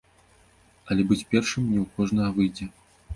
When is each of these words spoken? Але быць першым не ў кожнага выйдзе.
Але 0.95 1.05
быць 1.11 1.27
першым 1.33 1.67
не 1.73 1.79
ў 1.83 1.99
кожнага 1.99 2.31
выйдзе. 2.39 2.69